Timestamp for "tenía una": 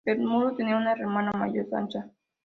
0.55-0.93